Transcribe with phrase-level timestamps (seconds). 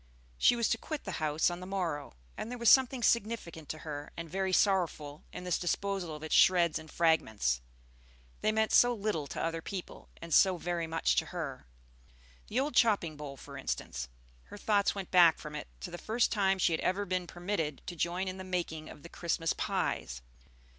[0.39, 3.77] She was to quit the house on the morrow; and there was something significant to
[3.85, 7.61] her, and very sorrowful, in this disposal of its shreds and fragments;
[8.41, 11.67] they meant so little to other people, and so very much to her.
[12.47, 14.07] The old chopping bowl, for instance,
[14.45, 17.83] her thoughts went back from it to the first time she had ever been permitted
[17.85, 20.23] to join in the making of the Christmas pies.